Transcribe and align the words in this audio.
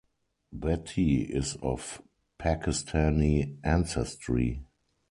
Bhatti 0.51 1.29
is 1.29 1.57
of 1.61 2.01
Pakistani 2.39 3.57
ancestry. 3.63 4.63